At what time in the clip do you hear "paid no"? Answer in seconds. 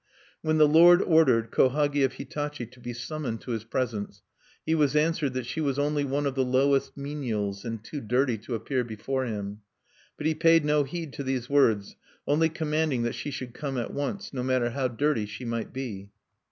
10.33-10.85